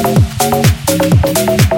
Thank 0.00 1.72
you. 1.72 1.77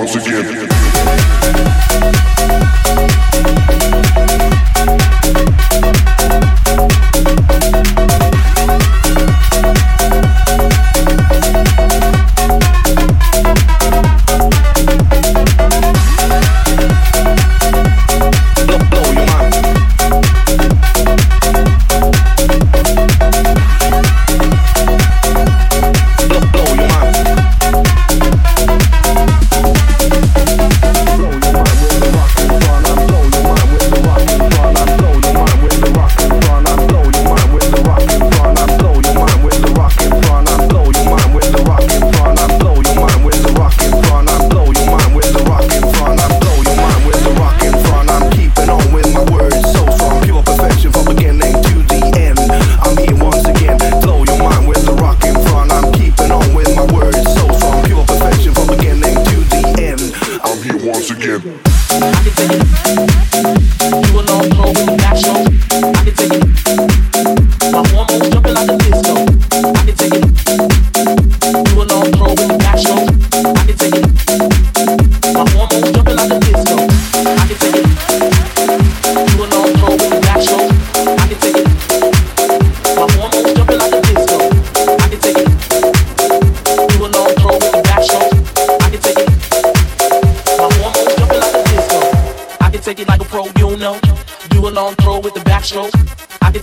once 0.00 0.16
again. 0.16 0.69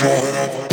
whatever. 0.00 0.67